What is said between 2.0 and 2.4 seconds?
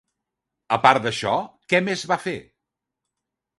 va fer?